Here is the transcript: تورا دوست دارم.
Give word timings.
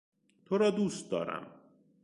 تورا 0.45 0.69
دوست 0.71 1.09
دارم. 1.11 1.47